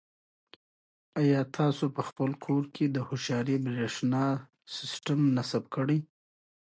آیا 1.21 1.41
تاسو 1.57 1.85
په 1.95 2.01
خپل 2.09 2.31
کور 2.45 2.63
کې 2.75 2.85
د 2.89 2.97
هوښیارې 3.07 3.55
برېښنا 3.65 4.25
سیسټم 4.75 5.19
نصب 5.35 5.63
کړی؟ 5.75 5.97